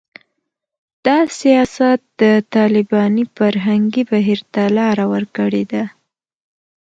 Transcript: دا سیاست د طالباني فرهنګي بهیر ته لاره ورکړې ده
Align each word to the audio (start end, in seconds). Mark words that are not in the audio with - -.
دا 1.05 1.17
سیاست 1.39 1.99
د 2.21 2.23
طالباني 2.55 3.23
فرهنګي 3.37 4.03
بهیر 4.11 4.39
ته 4.53 4.63
لاره 4.77 5.05
ورکړې 5.13 5.63
ده 5.71 5.83